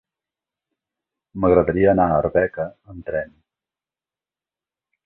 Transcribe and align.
M'agradaria 1.43 1.91
anar 1.93 2.09
a 2.09 2.17
Arbeca 2.23 2.67
amb 2.95 3.05
tren. 3.13 3.31